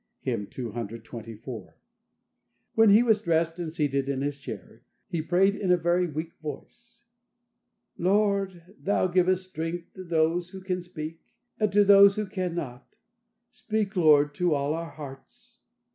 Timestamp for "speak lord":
13.51-14.33